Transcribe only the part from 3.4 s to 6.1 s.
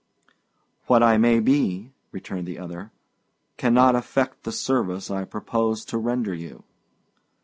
"cannot affect the service I propose to